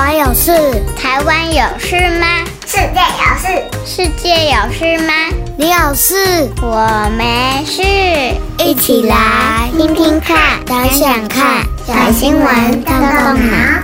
[0.00, 0.50] 湾有事？
[0.96, 2.26] 台湾有事吗？
[2.64, 3.46] 世界有事？
[3.84, 5.12] 世界有事吗？
[5.58, 6.48] 你有事？
[6.62, 7.82] 我没事。
[8.64, 13.82] 一起来听听看，想想看，小新闻动动脑。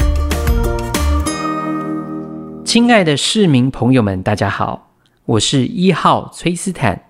[2.65, 4.93] 亲爱的市民朋友们，大家好，
[5.27, 7.03] 我是一号崔斯坦，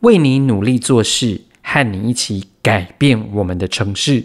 [0.00, 4.24] 为你努力做事，和你一起改变我们的城市。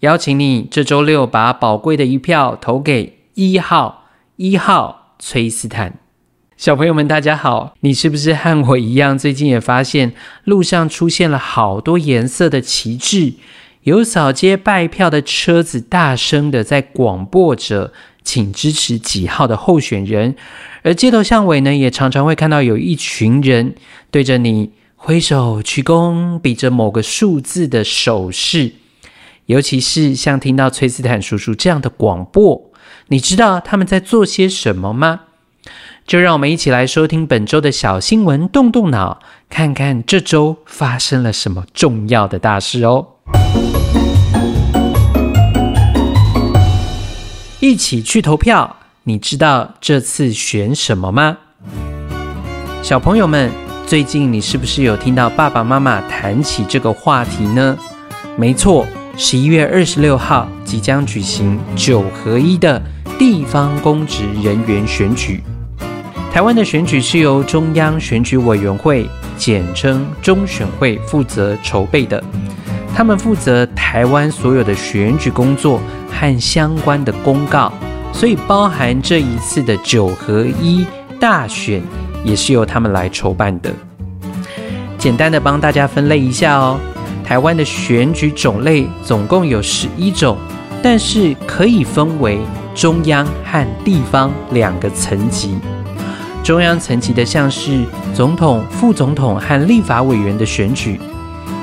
[0.00, 6.00] 邀请你这周六把宝贵的一票投给一号，一号崔斯坦。
[6.56, 7.74] 小朋友们，大家好！
[7.80, 10.12] 你是不是和我一样，最近也发现
[10.44, 13.34] 路上出现了好多颜色的旗帜，
[13.84, 17.92] 有扫街拜票的车子大声的在广播着，
[18.24, 20.34] 请支持几号的候选人。
[20.82, 23.76] 而街头巷尾呢，也常常会看到有一群人
[24.10, 28.72] 对着你挥手鞠躬，比着某个数字的手势。
[29.46, 32.69] 尤其是像听到崔斯坦叔叔这样的广播，
[33.08, 35.20] 你知道他们在做些什么吗？
[36.06, 43.06] 就让我们一起来收听本周的小新闻，动动脑，看看这周发生了什么重要的大事哦！
[47.60, 51.36] 一起去投票，你知道这次选什么吗？
[52.82, 53.52] 小朋友们，
[53.86, 57.78] 最近你是不是有听到爸爸妈妈谈起这个话题呢？
[58.36, 58.86] 没错。
[59.16, 62.80] 十一月二十六号即将举行九合一的
[63.18, 65.42] 地方公职人员选举。
[66.32, 72.22] 台湾的选举是由中央选举委员会（简称中选会）负责筹备的，
[72.94, 75.80] 他们负责台湾所有的选举工作
[76.10, 77.72] 和相关的公告，
[78.12, 80.86] 所以包含这一次的九合一
[81.18, 81.82] 大选
[82.24, 83.70] 也是由他们来筹办的。
[84.96, 86.78] 简单的帮大家分类一下哦。
[87.30, 90.36] 台湾的选举种类总共有十一种，
[90.82, 92.40] 但是可以分为
[92.74, 95.56] 中央和地方两个层级。
[96.42, 100.98] 中央层级的像是总统、副总统和立法委员的选举；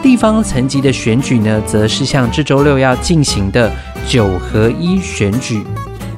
[0.02, 3.70] 地方层级的选举呢，则是像这周六要进行的
[4.08, 5.62] 九合一选举。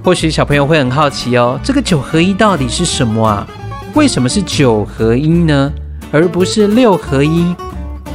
[0.04, 3.48] 或许小朋友会很好奇哦，这个九合一到底是什么啊？
[3.96, 5.74] 为什么是九合一呢，
[6.12, 7.44] 而不是六合一？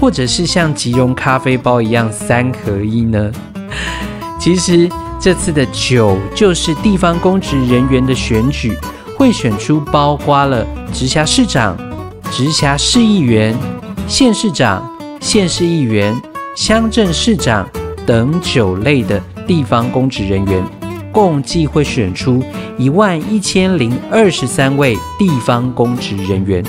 [0.01, 3.33] 或者是像即溶咖啡包一样三合一呢？
[4.39, 4.89] 其实
[5.19, 8.77] 这次的九就是地方公职人员的选举，
[9.17, 11.77] 会选出包括了直辖市长、
[12.31, 13.57] 直辖市议员、
[14.07, 14.87] 县市长、
[15.21, 16.15] 县市议员、
[16.55, 17.67] 乡镇市长
[18.05, 20.63] 等九类的地方公职人员，
[21.11, 22.43] 共计会选出
[22.77, 26.63] 一万一千零二十三位地方公职人员。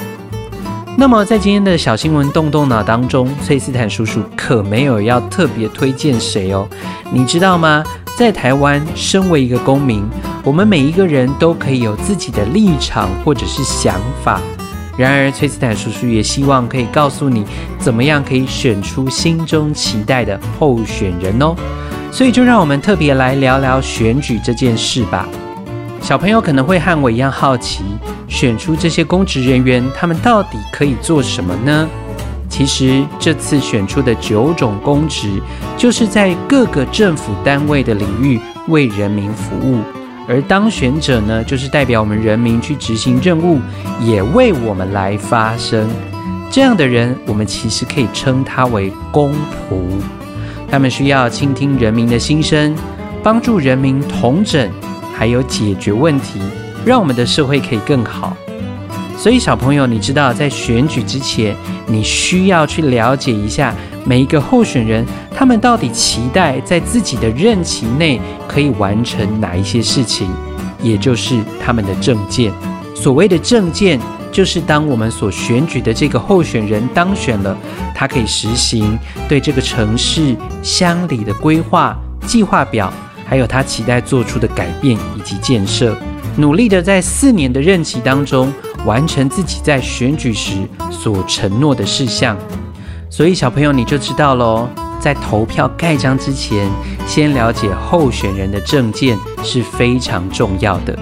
[0.97, 6.67] 那么，在今天的小新闻动动脑当中，崔斯坦叔叔可没有要特别推荐谁哦。
[7.11, 7.83] 你知道吗？
[8.17, 10.07] 在台湾，身为一个公民，
[10.41, 14.39] 我们每一个人都可以有自己的立场或者是想法。
[14.97, 17.43] 然而，崔斯坦叔叔也希望可以告诉你，
[17.77, 21.53] 怎么样可以选出心中期待的候选人哦。
[22.09, 25.27] 所以，就让我们特别来聊聊选举这件事吧。
[26.01, 27.83] 小朋友可能会和我一样好奇，
[28.27, 31.87] 选出这些公职人员，他们到底可以做什么呢？
[32.47, 35.41] 其实这次选出的九种公职，
[35.75, 39.79] 就是在各个政府单位的领域为人民服务，
[40.27, 43.59] 而当选者呢，就是代表我们人民去执行任务，
[43.99, 45.89] 也为我们来发声。
[46.51, 49.81] 这样的人，我们其实可以称他为公仆。
[50.69, 52.73] 他们需要倾听人民的心声，
[53.21, 54.69] 帮助人民统整。
[55.17, 56.39] 还有解决问题，
[56.85, 58.35] 让我们的社会可以更好。
[59.17, 61.55] 所以小朋友，你知道在选举之前，
[61.87, 63.73] 你需要去了解一下
[64.05, 70.29] 每一个候选人，他们到底期待在自己的任期内可以完成哪一些事情，
[70.83, 72.51] 也就是他们的政见。
[72.93, 73.97] 所谓的政见，
[74.33, 77.57] 就是当我们所选举的这个候选人当选了，
[77.95, 78.99] 他可以实行
[79.29, 82.91] 对这个城市乡里的规划计划表。
[83.25, 85.97] 还有他期待做出的改变以及建设，
[86.37, 88.53] 努力的在四年的任期当中
[88.85, 90.53] 完成自己在选举时
[90.91, 92.37] 所承诺的事项。
[93.09, 94.67] 所以小朋友你就知道喽，
[94.99, 96.69] 在投票盖章之前，
[97.07, 100.97] 先了解候选人的证件是非常重要的。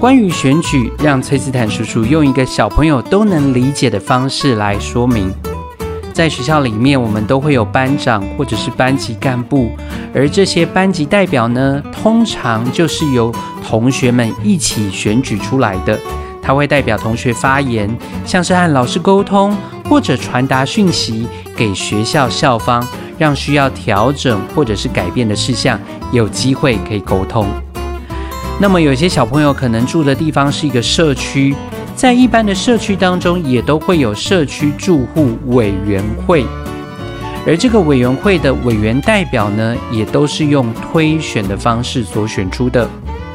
[0.00, 5.32] 关于选举，让崔斯坦叔叔用一个小朋友都能理解的方式来说明。
[6.14, 9.72] 在学校里面，我们都会有班长或者是班级干部，
[10.14, 13.34] 而这些班级代表呢，通常就是由
[13.66, 15.98] 同学们一起选举出来的。
[16.40, 17.90] 他会代表同学发言，
[18.24, 19.56] 像是和老师沟通，
[19.88, 21.26] 或者传达讯息
[21.56, 22.86] 给学校校方，
[23.18, 25.76] 让需要调整或者是改变的事项
[26.12, 27.48] 有机会可以沟通。
[28.60, 31.56] 那么有些小朋友可能住的地方是一个社区，
[31.96, 36.44] 在一般的社区当中，也都会有社区住户委员会，
[37.46, 42.88] 而这个委员会的委员代表呢，也都是用推选的方式所选出的。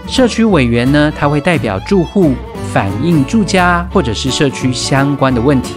[0.08, 2.34] 社区委员呢，他会代表住户
[2.74, 5.74] 反映住家或者是社区相关的问题，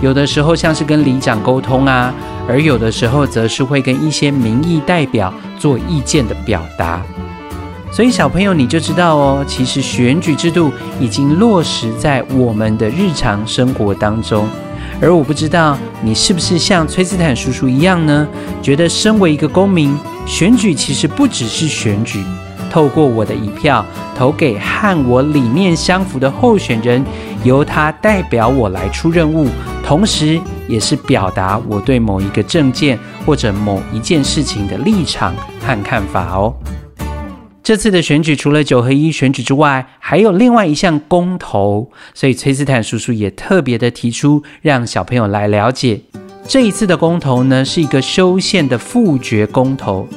[0.00, 2.14] 有的时候像是跟里长沟通啊，
[2.48, 7.02] 而有的时候则是会跟一些民意代表做意见的表达。
[7.92, 14.48] 所以小朋友你就知道哦，其实选举制度已经落实在我们的日常生活当中。
[15.00, 18.26] 而我不知道你是不是像崔斯坦叔叔一样呢？
[18.62, 19.94] 觉得身为一个公民，
[20.24, 22.24] 选举其实不只是选举，
[22.70, 23.84] 透过我的一票
[24.16, 27.04] 投给和我理念相符的候选人，
[27.44, 29.48] 由他代表我来出任务，
[29.84, 36.54] 同时也是表达我对某一个政见或者某一件事情的立场和看法哦。
[37.62, 46.00] 这次的选举除了九合一选举之外，还有另外一项公投，所以崔斯坦叔叔也特别的提出，让小朋友来了解。
[46.48, 50.08] 这一次的公投呢，是一个修宪的复决公投。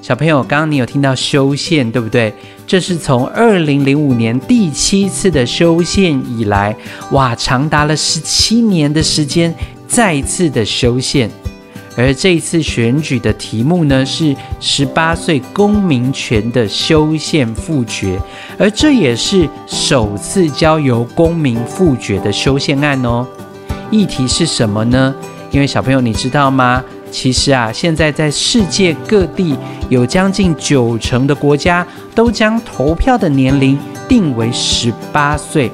[0.00, 2.32] 小朋友，刚刚你有听到修宪，对不对？
[2.68, 6.74] 这是从二零零五年第七次的修宪以来，
[7.10, 9.52] 哇，长达了十七年的时间，
[9.88, 11.28] 再一次的修宪。
[11.96, 18.18] 而这一次选举的题目呢，是十八岁公民权的修宪复决，
[18.58, 23.26] 而这也是首次交由公民复决的修宪案哦。
[23.90, 25.14] 议题是什么呢？
[25.50, 26.82] 因为小朋友你知道吗？
[27.10, 29.54] 其实啊，现在在世界各地
[29.90, 33.78] 有将近九成的国家都将投票的年龄
[34.08, 35.70] 定为十八岁。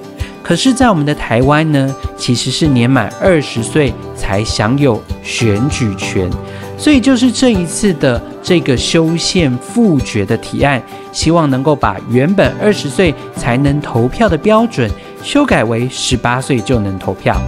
[0.49, 6.31] 可是，在我们的台湾呢，其实是年满二十岁才享有选举权，
[6.79, 14.91] 所以就是这一次的这个修宪复决的提案，希望能够把原本二十岁才能投票的标准
[15.23, 17.39] 修改为十八岁就能投票。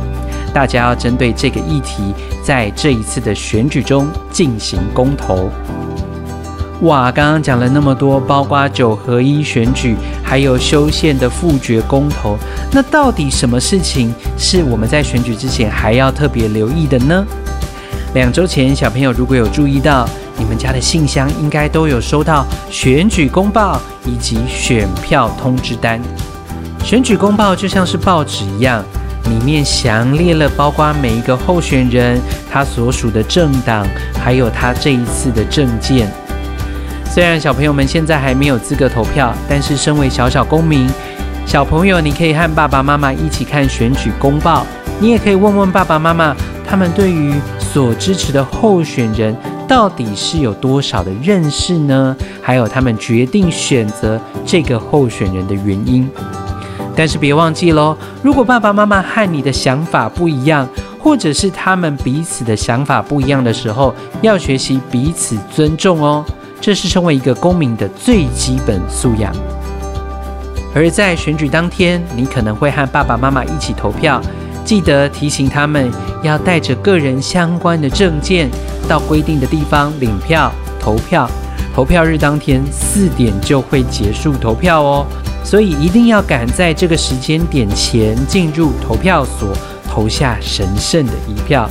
[0.53, 2.13] 大家要针对这个议题，
[2.45, 5.49] 在这一次的选举中进行公投。
[6.83, 9.97] 哇，刚刚讲了那么多，包括九合一选举，
[10.31, 12.39] 还有修宪的复决公投，
[12.71, 17.27] 那到底什么事情是我们在选举之前还要特别留意的呢？
[18.15, 26.01] 两周前，小朋友如果有注意到，你们家的信箱应该都有收到选举公报以及选票通知单。
[26.85, 28.85] 选举公报就像是报纸一样，
[29.25, 33.85] 里面详列了包括每一个候选人他所属的政党，
[34.23, 36.09] 还有他这一次的政见。
[37.13, 40.89] 虽然小朋友们现在还没有资格投票，但是身为小小公民，
[41.45, 44.65] 小朋友你可以和爸爸妈妈一起看选举公报，
[45.01, 49.37] 你也可以问问爸爸妈妈，他们对于所支持的候选人
[49.67, 52.17] 到底是有多少的认识呢？
[52.41, 56.09] 还有他们决定选择这个候选人的原因。
[56.95, 60.69] 但是别忘记喽，如果爸爸妈妈和你的想法不一样，
[61.01, 63.93] 或者是他们彼此的想法不一样的时候，
[64.23, 66.25] 要学习彼此尊重哦。
[66.61, 69.35] 这是身为一个公民的最基本素养。
[70.75, 74.21] 而在选举当天，你可能会和爸爸妈妈一起投票，
[74.65, 75.91] 记得提醒他们
[76.23, 78.49] 要带着个人相关的证件
[78.89, 81.29] 到规定的地方领票投票。
[81.75, 85.07] 投票日当天四点就会结束投票哦，
[85.45, 89.49] 所以一定要赶在这个时间点前进入投票所，
[89.89, 91.69] 投下神圣的一票。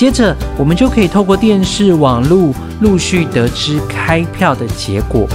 [0.00, 5.28] 接着，我们就可以透过电视、网络陆续得知开票的结果。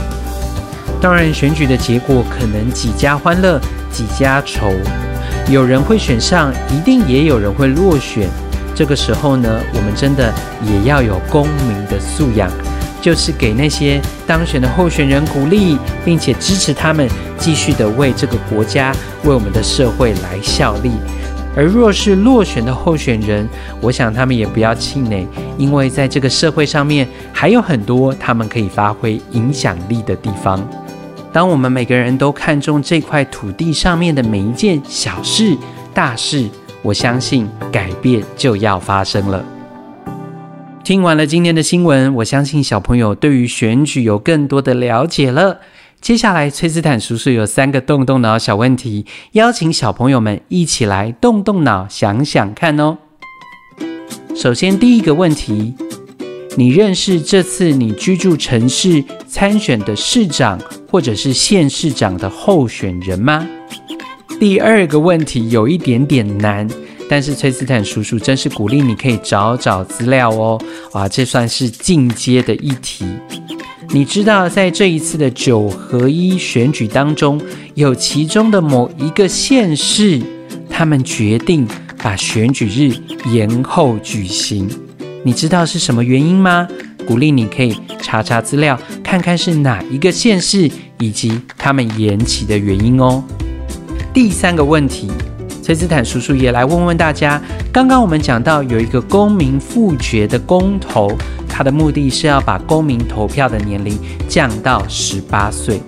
[1.00, 4.72] 当然，选举的结果可能几家欢乐几家愁，
[5.52, 8.28] 有人会选上，一定也有人会落选。
[8.74, 12.50] 这个时候呢，我们真的也要有公民的素养，
[13.04, 17.08] 就是给那些当选的候选人鼓励，并且支持他们
[17.38, 18.92] 继续的为这个国家、
[19.26, 20.90] 为我们的社会来效力。
[21.56, 23.48] 而若是落选的候选人，
[23.80, 25.26] 我想他们也不要气馁，
[25.58, 30.68] 因为在这个社会上面还有很多他们可以发挥影响力的地方。
[31.32, 35.58] 当我们每个人都看重这块土地上面的每一件小事、
[35.94, 36.48] 大事，
[36.82, 39.44] 我相信改变就要发生了。
[40.84, 45.60] 听完了今天的新闻，我相信小朋友对于选举有更多的了解了。
[46.02, 52.98] 接下来，崔斯坦叔叔有三个动动脑小问题，邀请小朋友们一起来动动脑，想想看哦。
[54.36, 55.74] 首先，第一个问题，
[56.56, 60.60] 你认识这次你居住城市参选的市长
[60.92, 63.48] 或者是县市长的候选人吗？
[64.40, 66.70] 第二个问题有一点点难，
[67.10, 70.62] 但是崔斯坦叔叔真是鼓励你可以找找资料哦。
[70.92, 73.06] 哇，这算是进阶的议题。
[73.90, 77.40] 你知道在这一次的九合一选举当中，
[77.76, 80.22] 有其中的某一个县市，
[80.70, 81.68] 他们决定
[82.04, 82.94] 把选举日
[83.32, 84.70] 延后举行。
[85.24, 86.68] 你知道是什么原因吗？
[87.08, 93.24] 鼓励你可以查查资料，看看是哪一个县市以及他们延期的原因哦。
[94.14, 95.10] 第三个问题，
[95.62, 97.42] 崔斯坦叔叔也来问问大家。
[97.72, 101.12] 刚刚我们讲到有一个公民复决的公投，
[101.58, 103.98] 它的目的是要把公民投票的年龄
[104.28, 105.82] 降到十八岁。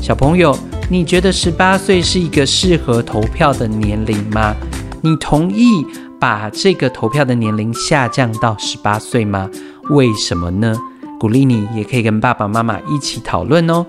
[0.00, 0.56] 小朋友，
[0.88, 4.54] 你觉得十八岁是一个适合投票的年龄吗？
[5.02, 5.84] 你同意
[6.20, 9.50] 把这个投票的年龄下降到十八岁吗？
[9.90, 10.72] 为什么呢？
[11.18, 13.84] 鼓励你也可以跟爸爸妈妈一起讨论哦。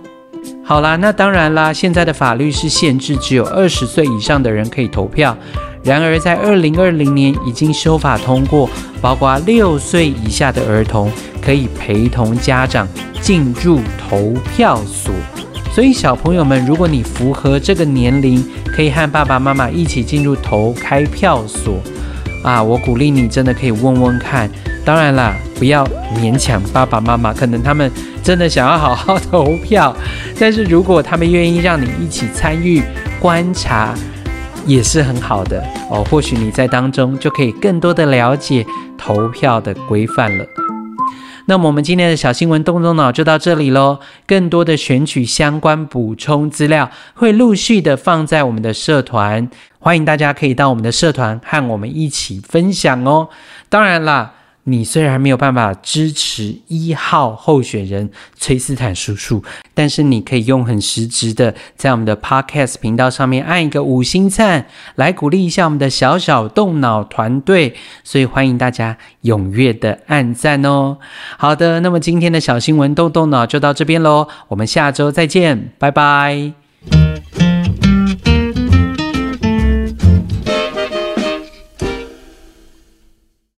[0.66, 5.38] 好啦，那当然啦，现在的法律是限制只有二十岁以上的人可以投票。
[5.82, 8.70] 然而，在二零二零年已经修法通过，
[9.02, 11.10] 包括六岁以下的儿童
[11.42, 12.88] 可以陪同家长
[13.22, 15.14] 进入投票所。
[15.74, 21.76] 所以，小朋友们，如果你符合这个年龄，可以和爸爸妈妈一起进入投开票所
[22.44, 22.62] 啊！
[22.62, 24.50] 我鼓励你，真的可以问问看。
[24.84, 27.90] 当然啦，不要勉强爸爸妈妈，可能他们
[28.22, 29.96] 真的想要好好投票，
[30.38, 32.84] 但是如果他们愿意让你一起参与
[33.20, 33.96] 观察。
[34.66, 38.66] 也是很好的哦，或许你在当中就可以更多的了解
[38.98, 40.46] 投票的规范了。
[41.46, 44.00] 那么我们今天的小新闻动动脑就到这里喽。
[44.28, 49.50] 更多的选举相关补充资料会陆续的放在我们的社团，
[49.80, 53.30] 欢迎大家可以到我们的社团和我们一起分享哦。
[53.70, 54.34] 当然啦。
[54.66, 67.76] 你虽然没有办法支持一号候选人崔斯坦叔叔，但是你可以用很实质的，在我们的 Podcast 频道上面按一个五星赞，来鼓励一下我们的小小动脑团队。
[68.04, 70.98] 所以欢迎大家踊跃的按赞哦。
[71.38, 76.54] 好的，那么今天的小新闻动动脑就到这边喽，我们下周再见，拜拜。